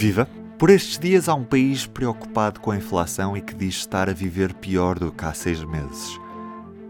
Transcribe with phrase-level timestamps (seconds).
[0.00, 0.26] Viva!
[0.58, 4.14] Por estes dias há um país preocupado com a inflação e que diz estar a
[4.14, 6.18] viver pior do que há seis meses.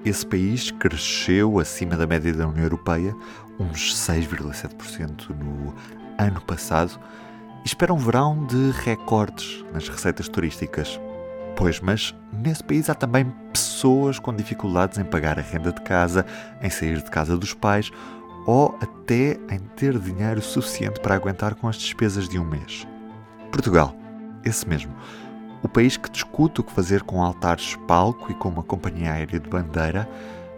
[0.04, 3.12] Esse país cresceu acima da média da União Europeia,
[3.58, 5.74] uns 6,7% no
[6.20, 7.00] ano passado,
[7.64, 11.00] e espera um verão de recordes nas receitas turísticas.
[11.56, 16.24] Pois, mas nesse país há também pessoas com dificuldades em pagar a renda de casa,
[16.62, 17.90] em sair de casa dos pais
[18.46, 22.86] ou até em ter dinheiro suficiente para aguentar com as despesas de um mês.
[23.50, 23.94] Portugal,
[24.44, 24.94] esse mesmo.
[25.62, 29.38] O país que discute o que fazer com altares palco e com uma companhia aérea
[29.38, 30.08] de bandeira,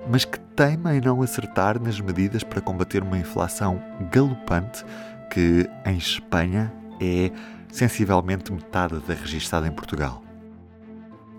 [0.09, 4.85] mas que teima em não acertar nas medidas para combater uma inflação galopante
[5.31, 7.31] que, em Espanha, é
[7.71, 10.23] sensivelmente metade da registada em Portugal.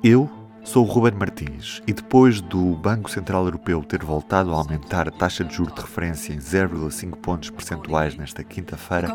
[0.04, 0.30] Eu
[0.64, 5.12] Sou o Ruben Martins e depois do Banco Central Europeu ter voltado a aumentar a
[5.12, 9.08] taxa de juros de referência em 0,5 pontos percentuais nesta quinta-feira,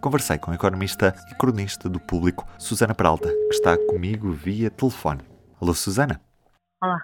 [0.00, 5.20] Conversei com a economista e cronista do público Susana Peralta, que está comigo via telefone.
[5.60, 6.20] Alô, Susana.
[6.82, 6.98] Olá.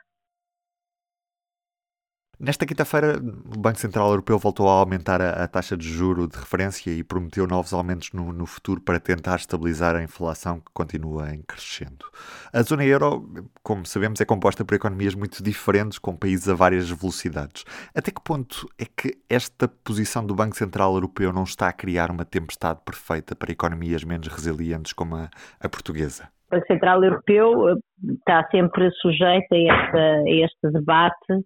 [2.42, 6.38] Nesta quinta-feira, o Banco Central Europeu voltou a aumentar a, a, taxa de juro de
[6.38, 11.34] referência e prometeu novos aumentos no, no, futuro para tentar estabilizar a inflação que continua
[11.34, 12.06] em crescendo.
[12.50, 13.28] A zona euro,
[13.62, 17.62] como sabemos, é composta por economias muito diferentes, com países a várias velocidades.
[17.94, 22.10] Até que ponto é que esta posição do Banco Central Europeu não está a criar
[22.10, 25.28] uma tempestade perfeita para economias menos resilientes como a,
[25.60, 26.30] a portuguesa?
[26.50, 27.74] O Banco Central Europeu eh,
[28.14, 31.44] está sempre sujeito a, a este debate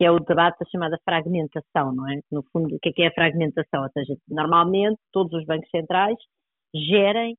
[0.00, 2.20] que é o debate da chamada fragmentação, não é?
[2.32, 3.82] No fundo, o que é, que é a fragmentação?
[3.82, 6.16] Ou seja, normalmente todos os bancos centrais
[6.74, 7.36] gerem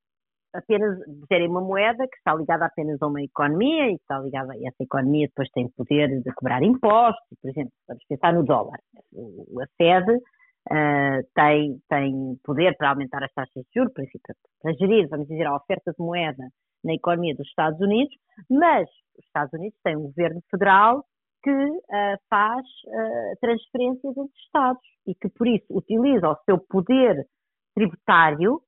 [0.53, 0.99] apenas
[1.31, 4.83] gerem uma moeda que está ligada apenas a uma economia e está ligada a essa
[4.83, 8.77] economia depois tem poder de cobrar impostos, por exemplo, vamos pensar no dólar.
[8.93, 14.05] A Fed uh, tem, tem poder para aumentar as taxas de juros, para,
[14.61, 16.43] para gerir, vamos dizer, a oferta de moeda
[16.83, 18.13] na economia dos Estados Unidos,
[18.51, 18.87] mas
[19.17, 21.03] os Estados Unidos têm um governo federal
[21.43, 27.25] que uh, faz uh, transferências entre Estados e que, por isso, utiliza o seu poder
[27.75, 28.61] tributário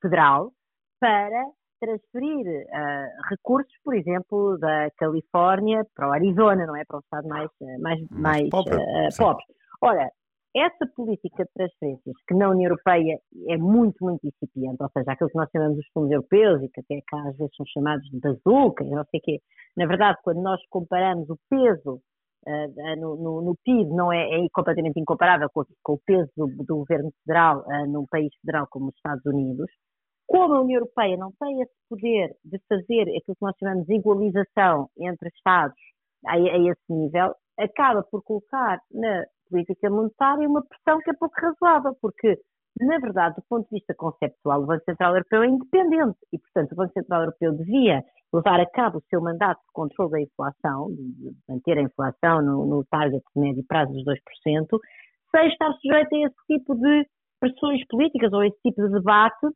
[0.00, 0.52] federal
[1.00, 1.44] para
[1.80, 6.84] transferir uh, recursos, por exemplo, da Califórnia para o Arizona, não é?
[6.84, 8.76] Para um estado mais, mais, mais, mais pobre.
[9.18, 9.44] pobre.
[9.80, 10.10] Ora,
[10.54, 13.18] essa política de transferências, que na União Europeia
[13.48, 16.80] é muito, muito incipiente, ou seja, aquilo que nós chamamos de fundos europeus e que
[16.80, 19.40] até cá às vezes são chamados de bazuca, não sei o quê,
[19.76, 22.00] na verdade, quando nós comparamos o peso
[22.46, 26.46] uh, no, no, no, PIB, não é, é, completamente incomparável com, com o peso do,
[26.64, 29.70] do governo federal uh, num país federal como os Estados Unidos,
[30.26, 33.94] como a União Europeia não tem esse poder de fazer aquilo que nós chamamos de
[33.94, 35.76] igualização entre Estados
[36.26, 41.34] a, a esse nível, acaba por colocar na política monetária uma pressão que é pouco
[41.38, 42.38] razoável, porque,
[42.80, 46.72] na verdade, do ponto de vista conceptual, o Banco Central Europeu é independente e, portanto,
[46.72, 48.02] o Banco Central Europeu devia
[48.32, 52.64] levar a cabo o seu mandato de controle da inflação, de manter a inflação no,
[52.64, 54.16] no target de médio prazo dos 2%,
[55.30, 57.06] sem estar sujeito a esse tipo de
[57.38, 59.46] pressões políticas ou a esse tipo de debate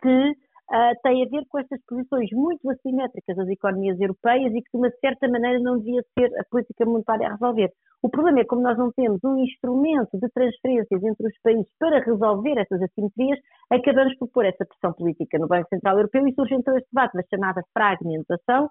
[0.00, 0.34] que
[0.70, 4.78] uh, tem a ver com estas posições muito assimétricas das economias europeias e que, de
[4.78, 7.70] uma certa maneira, não devia ser a política monetária a resolver.
[8.02, 12.00] O problema é como nós não temos um instrumento de transferências entre os países para
[12.00, 13.38] resolver essas assimetrias,
[13.70, 17.14] acabamos por pôr essa pressão política no Banco Central Europeu e surge então este debate
[17.14, 18.70] da chamada fragmentação,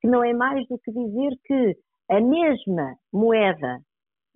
[0.00, 1.76] que não é mais do que dizer que
[2.10, 3.78] a mesma moeda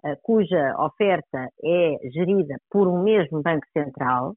[0.04, 4.34] uh, cuja oferta é gerida por um mesmo Banco Central,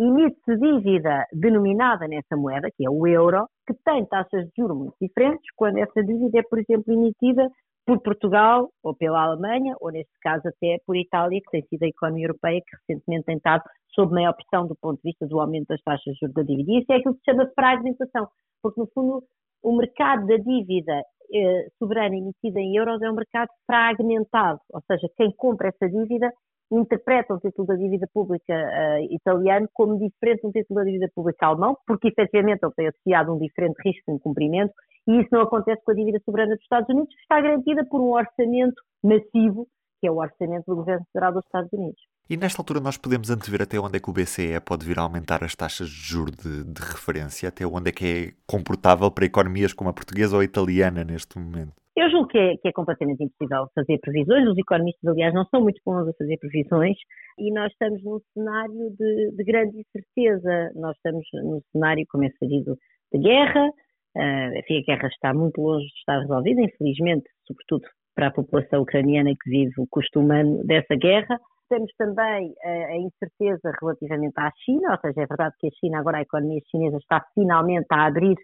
[0.00, 4.96] emite-se dívida denominada nessa moeda, que é o euro, que tem taxas de juros muito
[4.98, 7.50] diferentes, quando essa dívida é, por exemplo, emitida
[7.86, 11.88] por Portugal ou pela Alemanha, ou neste caso até por Itália, que tem sido a
[11.88, 13.62] economia europeia que recentemente tem estado
[13.94, 16.72] sob maior pressão do ponto de vista do aumento das taxas de juros da dívida.
[16.72, 18.28] E isso é aquilo que se chama fragmentação,
[18.62, 19.22] porque no fundo
[19.62, 21.02] o mercado da dívida
[21.34, 26.32] eh, soberana emitida em euros é um mercado fragmentado, ou seja, quem compra essa dívida
[26.70, 31.46] interpretam o título da dívida pública uh, italiano como diferente do título da dívida pública
[31.46, 34.72] alemão, porque efetivamente ele tem associado um diferente risco de incumprimento,
[35.08, 38.00] e isso não acontece com a dívida soberana dos Estados Unidos, que está garantida por
[38.00, 39.66] um orçamento massivo,
[40.00, 42.00] que é o orçamento do governo federal dos Estados Unidos.
[42.28, 45.02] E nesta altura nós podemos antever até onde é que o BCE pode vir a
[45.02, 49.26] aumentar as taxas de juros de, de referência, até onde é que é comportável para
[49.26, 51.79] economias como a portuguesa ou a italiana neste momento?
[51.96, 54.48] Eu julgo que é, que é, completamente impossível fazer previsões.
[54.48, 56.96] Os economistas, aliás, não são muito bons a fazer previsões
[57.38, 60.70] e nós estamos num cenário de, de grande incerteza.
[60.76, 62.76] Nós estamos num cenário, como é sabido,
[63.12, 63.68] de guerra.
[64.16, 68.82] Uh, enfim, a guerra está muito longe de estar resolvida, infelizmente, sobretudo para a população
[68.82, 71.38] ucraniana que vive o custo humano dessa guerra.
[71.68, 76.18] Temos também a incerteza relativamente à China, ou seja, é verdade que a China, agora
[76.18, 78.36] a economia chinesa está finalmente a abrir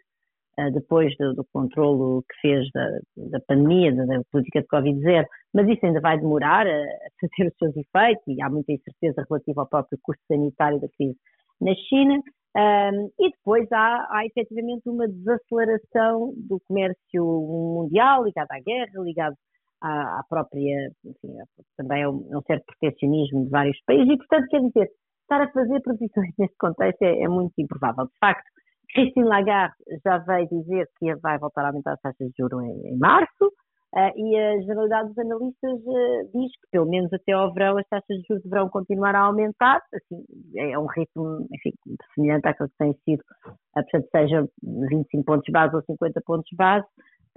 [0.72, 2.88] depois do, do controlo que fez da,
[3.30, 7.48] da pandemia, da, da, política de Covid-0, mas isso ainda vai demorar a, a fazer
[7.48, 11.16] os seus efeitos e há muita incerteza relativa ao próprio custo sanitário da crise
[11.60, 12.20] na China.
[12.56, 19.36] Um, e depois há, há efetivamente uma desaceleração do comércio mundial ligado à guerra, ligado
[19.82, 21.36] à, à própria, enfim,
[21.76, 25.42] também a um, a um, certo protecionismo de vários países e, portanto, quer dizer, estar
[25.42, 28.06] a fazer previsões nesse contexto é, é muito improvável.
[28.06, 28.48] De facto,
[28.96, 32.94] Christine Lagarde já veio dizer que vai voltar a aumentar as taxas de juros em,
[32.94, 37.52] em março uh, e a generalidade dos analistas uh, diz que pelo menos até ao
[37.52, 40.24] verão as taxas de juros deverão continuar a aumentar, assim,
[40.56, 41.72] é um ritmo enfim,
[42.14, 46.86] semelhante àquele que tem sido, uh, portanto seja 25 pontos base ou 50 pontos base,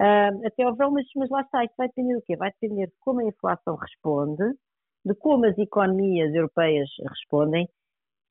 [0.00, 2.36] uh, até ao verão, mas, mas lá está, isso vai depender do quê?
[2.36, 4.44] Vai depender de como a inflação responde,
[5.04, 7.68] de como as economias europeias respondem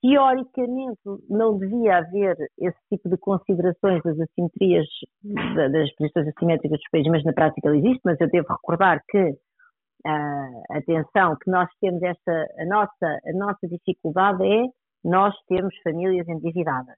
[0.02, 1.00] teoricamente
[1.30, 4.88] não devia haver esse tipo de considerações das assimetrias,
[5.24, 9.20] das posições assimétricas dos países, mas na prática ele existe, mas eu devo recordar que,
[9.20, 14.66] uh, atenção, que nós temos esta, a nossa, a nossa dificuldade é
[15.04, 16.98] nós temos famílias endividadas.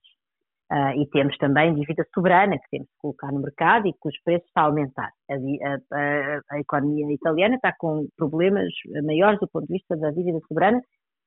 [0.71, 4.18] Uh, e temos também dívida soberana que temos que colocar no mercado e que os
[4.24, 5.12] preços estão a aumentar.
[5.30, 8.71] A, a, a, economia italiana está com problemas
[9.04, 10.81] maiores do ponto de vista da dívida soberana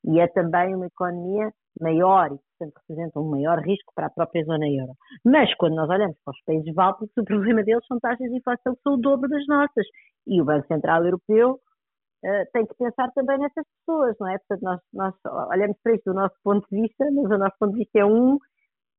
[0.04, 4.44] e é também uma economia maior e, portanto, representa um maior risco para a própria
[4.44, 4.92] zona euro.
[5.24, 8.74] Mas, quando nós olhamos para os países bálticos, o problema deles são taxas de inflação
[8.74, 9.86] que são o dobro das nossas.
[10.26, 14.38] E o Banco Central Europeu uh, tem que pensar também nessas pessoas, não é?
[14.38, 15.14] Portanto, nós, nós
[15.50, 18.04] olhamos para isto do nosso ponto de vista, mas o nosso ponto de vista é
[18.04, 18.38] um,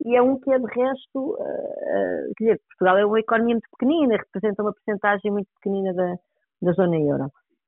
[0.04, 3.56] e é um que é de resto, uh, uh, quer dizer, Portugal é uma economia
[3.56, 6.16] muito pequenina, representa uma porcentagem muito pequenina da,
[6.62, 7.26] da zona euro.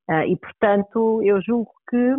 [0.09, 2.15] Uh, e, portanto, eu julgo que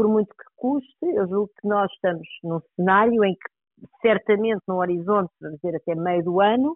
[0.00, 4.76] por muito que custe, eu julgo que nós estamos num cenário em que, certamente, no
[4.76, 6.74] horizonte, vamos dizer, até meio do ano,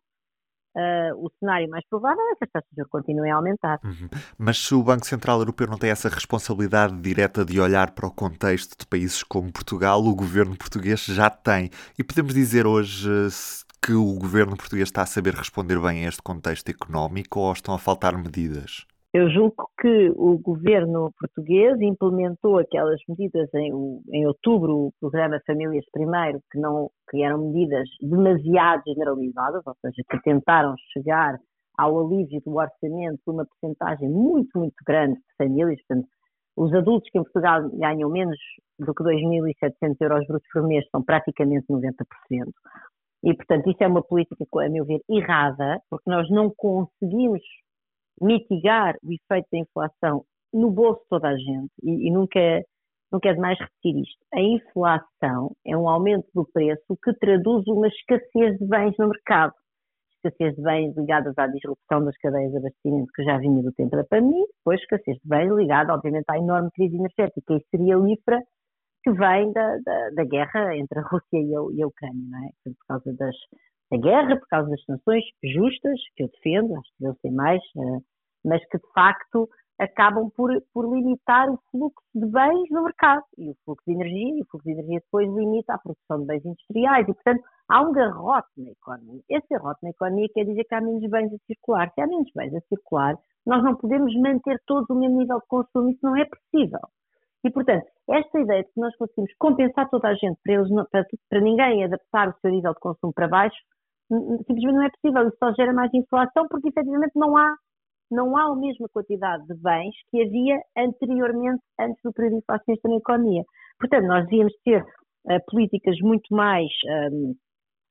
[0.76, 3.78] Uh, o cenário mais provável é que as taxas de juros continuem a aumentar.
[3.84, 4.08] Uhum.
[4.36, 8.10] Mas se o Banco Central Europeu não tem essa responsabilidade direta de olhar para o
[8.10, 11.70] contexto de países como Portugal, o governo português já tem.
[11.96, 13.08] E podemos dizer hoje
[13.80, 17.72] que o governo português está a saber responder bem a este contexto económico ou estão
[17.72, 18.84] a faltar medidas?
[19.14, 23.70] Eu julgo que o governo português implementou aquelas medidas em,
[24.12, 30.02] em outubro, o programa Famílias Primeiro, que, não, que eram medidas demasiado generalizadas, ou seja,
[30.10, 31.38] que tentaram chegar
[31.78, 35.78] ao alívio do orçamento de uma porcentagem muito, muito grande de famílias.
[35.86, 36.08] Portanto,
[36.56, 38.38] os adultos que em Portugal ganham menos
[38.80, 41.92] do que 2.700 euros brutos por mês são praticamente 90%.
[43.22, 47.40] E, portanto, isso é uma política, a meu ver, errada, porque nós não conseguimos
[48.20, 52.40] mitigar o efeito da inflação no bolso de toda a gente, e, e nunca,
[53.10, 57.88] nunca é demais repetir isto, a inflação é um aumento do preço que traduz uma
[57.88, 59.52] escassez de bens no mercado.
[60.16, 63.96] Escassez de bens ligadas à disrupção das cadeias de abastecimento que já vinha do tempo
[63.96, 68.40] da pandemia, depois escassez de bens ligada, obviamente, à enorme crise energética e cerealífera
[69.02, 72.70] que vem da, da, da, guerra entre a Rússia e a, e a Ucrânia, é?
[72.70, 73.36] Por causa das,
[73.90, 77.62] da guerra, por causa das sanções justas, que eu defendo, acho que devem ser mais,
[77.76, 78.02] uh,
[78.44, 79.48] mas que de facto
[79.78, 84.38] acabam por, por limitar o fluxo de bens no mercado e o fluxo de energia,
[84.38, 87.82] e o fluxo de energia depois limita a produção de bens industriais e, portanto, há
[87.82, 89.22] um garrote na economia.
[89.28, 91.90] Esse garrote na economia quer dizer que há menos bens a circular.
[91.94, 95.46] Se há menos bens a circular, nós não podemos manter todos o mesmo nível de
[95.46, 96.80] consumo, isso não é possível.
[97.44, 101.04] E, portanto, esta ideia de que nós conseguimos compensar toda a gente para, eles, para,
[101.28, 103.56] para ninguém adaptar o seu nível de consumo para baixo,
[104.08, 105.28] simplesmente não é possível.
[105.28, 107.54] Isso só gera mais inflação porque, efetivamente, não há,
[108.10, 112.96] não há a mesma quantidade de bens que havia anteriormente, antes do período inflacionista na
[112.96, 113.42] economia.
[113.78, 117.34] Portanto, nós devíamos ter uh, políticas muito mais, um, ehm,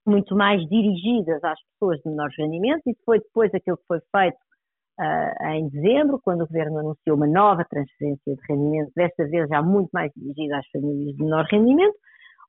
[0.06, 2.86] muito mais dirigidas às pessoas de menores rendimentos.
[2.86, 4.38] Isso foi depois aquilo que foi feito
[5.00, 9.62] uh, em dezembro, quando o Governo anunciou uma nova transferência de rendimento, desta vez já
[9.62, 11.96] muito mais dirigida às famílias de menor rendimento.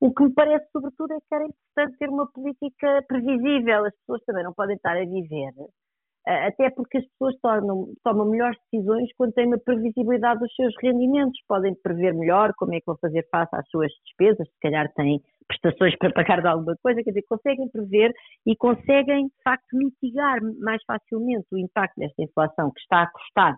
[0.04, 3.86] O que me parece, sobretudo, é que era importante ter uma política previsível.
[3.86, 8.28] As pessoas também não podem estar a viver, uh, até porque as pessoas tornam, tomam
[8.28, 11.40] melhores decisões quando têm uma previsibilidade dos seus rendimentos.
[11.48, 15.22] Podem prever melhor como é que vão fazer face às suas despesas, se calhar têm
[15.48, 18.12] prestações para pagar de alguma coisa, quer dizer, conseguem prever
[18.46, 23.56] e conseguem, de facto, mitigar mais facilmente o impacto desta inflação que está a custar,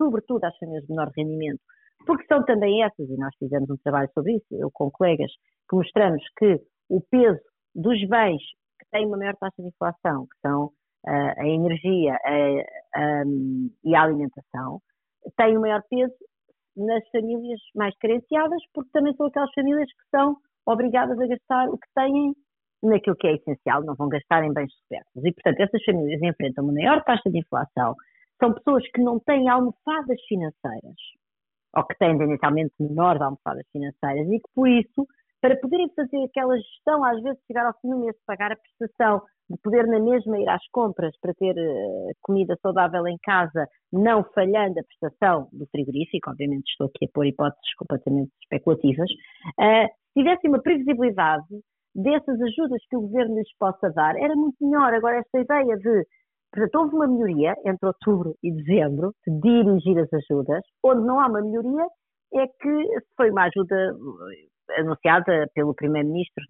[0.00, 1.60] sobretudo às famílias de menor rendimento,
[2.06, 5.32] porque são também essas, e nós fizemos um trabalho sobre isso, eu com colegas,
[5.68, 7.40] que mostramos que o peso
[7.74, 8.42] dos bens
[8.78, 12.18] que têm uma maior taxa de inflação, que são uh, a energia,
[13.26, 14.80] um, e a alimentação,
[15.36, 16.14] tem o maior peso
[16.76, 21.78] nas famílias mais carenciadas, porque também são aquelas famílias que são obrigadas a gastar o
[21.78, 22.34] que têm
[22.82, 25.24] naquilo que é essencial, não vão gastar em bens supérfluos.
[25.24, 27.94] E, portanto, essas famílias enfrentam uma maior taxa de inflação,
[28.38, 30.96] são pessoas que não têm almofadas financeiras,
[31.76, 35.06] ou que têm tendencialmente menores almofadas financeiras, e que, por isso,
[35.44, 39.20] para poderem fazer aquela gestão, às vezes chegar ao fim do mês, pagar a prestação,
[39.50, 44.24] de poder na mesma ir às compras para ter uh, comida saudável em casa, não
[44.34, 49.10] falhando a prestação do frigorífico, obviamente estou aqui a pôr hipóteses completamente especulativas,
[49.60, 49.86] uh,
[50.16, 51.44] tivessem uma previsibilidade
[51.94, 54.94] dessas ajudas que o governo lhes possa dar, era muito melhor.
[54.94, 56.06] Agora, esta ideia de.
[56.54, 61.26] Portanto, houve uma melhoria entre outubro e dezembro de dirigir as ajudas, onde não há
[61.26, 61.86] uma melhoria
[62.32, 63.94] é que foi uma ajuda
[64.78, 66.44] anunciada pelo Primeiro-Ministro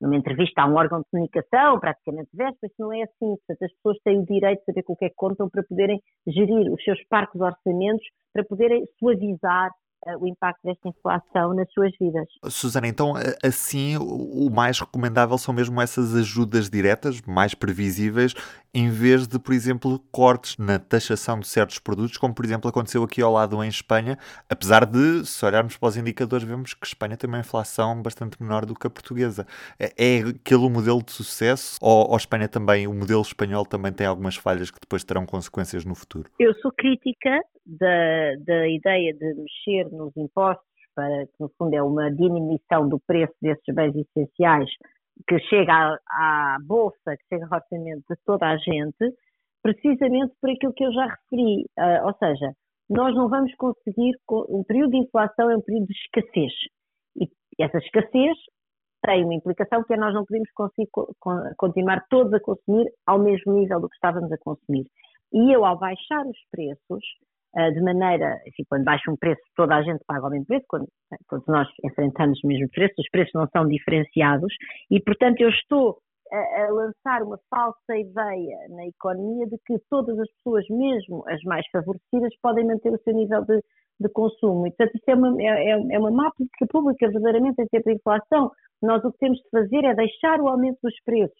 [0.00, 3.36] numa entrevista a um órgão de comunicação, praticamente véspera, isso não é assim.
[3.36, 5.62] Portanto, as pessoas têm o direito de saber com o que é que contam para
[5.62, 9.70] poderem gerir os seus parcos orçamentos, para poderem suavizar
[10.20, 12.26] o impacto desta inflação nas suas vidas.
[12.48, 18.34] Susana, então assim o mais recomendável são mesmo essas ajudas diretas, mais previsíveis,
[18.74, 23.04] em vez de, por exemplo, cortes na taxação de certos produtos, como por exemplo aconteceu
[23.04, 24.18] aqui ao lado em Espanha,
[24.50, 28.66] apesar de, se olharmos para os indicadores, vemos que Espanha tem uma inflação bastante menor
[28.66, 29.46] do que a portuguesa.
[29.78, 33.92] É, é aquele o modelo de sucesso ou, ou Espanha também, o modelo espanhol também
[33.92, 36.28] tem algumas falhas que depois terão consequências no futuro?
[36.38, 41.82] Eu sou crítica da, da ideia de mexer nos impostos para que, no fundo, é
[41.82, 44.70] uma diminuição do preço desses bens essenciais
[45.28, 49.14] que chega à, à bolsa, que chega ao orçamento de toda a gente,
[49.62, 51.64] precisamente por aquilo que eu já referi.
[51.78, 52.52] Uh, ou seja,
[52.88, 54.14] nós não vamos conseguir.
[54.48, 56.52] Um período de inflação é um período de escassez.
[57.16, 57.28] E
[57.58, 58.36] essa escassez
[59.04, 60.88] tem uma implicação que é nós não podemos conseguir
[61.56, 64.86] continuar todos a consumir ao mesmo nível do que estávamos a consumir.
[65.32, 67.04] E eu, ao baixar os preços,
[67.54, 70.86] de maneira, enfim, quando baixa um preço, toda a gente paga o mesmo preço, quando
[71.28, 74.52] todos nós enfrentamos o mesmo preço, os preços não são diferenciados
[74.90, 75.98] e, portanto, eu estou
[76.32, 81.40] a, a, lançar uma falsa ideia na economia de que todas as pessoas, mesmo as
[81.44, 83.60] mais favorecidas, podem manter o seu nível de,
[84.00, 84.66] de consumo.
[84.66, 87.88] E, portanto, isso é uma, é, é, é uma má política pública, verdadeiramente, em tempo
[87.88, 88.50] de inflação.
[88.82, 91.36] Nós o que temos de fazer é deixar o aumento dos preços,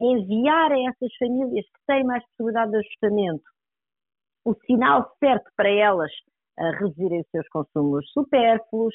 [0.00, 3.57] enviar a essas famílias que têm mais possibilidade de ajustamento
[4.48, 6.10] o sinal certo para elas
[6.58, 8.94] uh, reduzirem os seus consumos supérfluos.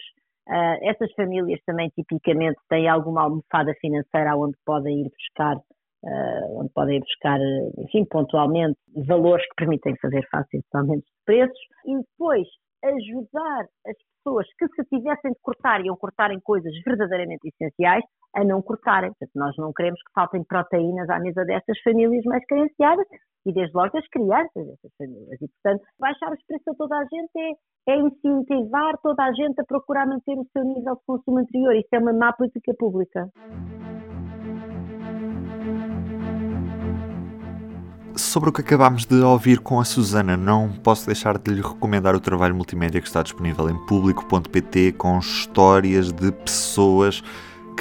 [0.49, 6.71] Uh, essas famílias também tipicamente têm alguma almofada financeira onde podem ir buscar, uh, onde
[6.73, 7.39] podem ir buscar,
[7.77, 11.59] enfim, pontualmente, valores que permitem fazer face a aumentos de preços.
[11.85, 12.47] E depois
[12.83, 18.03] ajudar as pessoas que se tivessem de cortar, iam cortar em coisas verdadeiramente essenciais,
[18.35, 19.11] a não cortarem.
[19.11, 23.05] Portanto, nós não queremos que faltem proteínas à mesa dessas famílias mais carenciadas
[23.45, 25.41] e, desde logo, as crianças dessas famílias.
[25.41, 29.59] E, portanto, baixar os preços a toda a gente é, é incentivar toda a gente
[29.59, 31.75] a procurar manter o seu nível de consumo anterior.
[31.75, 33.29] Isso é uma má política pública.
[38.15, 42.15] Sobre o que acabámos de ouvir com a Susana, não posso deixar de lhe recomendar
[42.15, 47.23] o trabalho multimédia que está disponível em público.pt com histórias de pessoas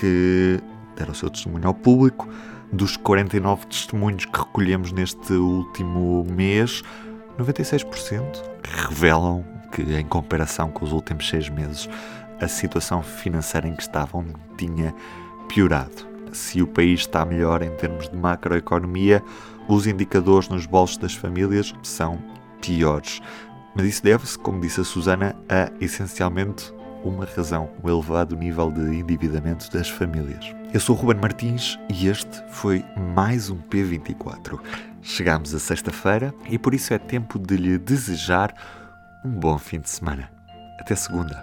[0.02, 0.59] que
[0.97, 2.28] deram o seu testemunho ao público.
[2.73, 6.82] Dos 49 testemunhos que recolhemos neste último mês,
[7.38, 11.88] 96% revelam que, em comparação com os últimos seis meses,
[12.40, 14.25] a situação financeira em que estavam
[14.56, 14.92] tinha
[15.49, 16.11] piorado.
[16.32, 19.23] Se o país está melhor em termos de macroeconomia,
[19.68, 22.18] os indicadores nos bolsos das famílias são
[22.61, 23.21] piores.
[23.76, 26.73] Mas isso deve-se, como disse a Susana, a essencialmente
[27.04, 30.54] uma razão, o elevado nível de endividamento das famílias.
[30.73, 34.61] Eu sou Ruben Martins e este foi mais um P24.
[35.02, 38.54] Chegamos a sexta-feira e por isso é tempo de lhe desejar
[39.25, 40.30] um bom fim de semana.
[40.80, 41.42] Até segunda.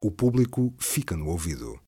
[0.00, 1.80] O público fica no ouvido.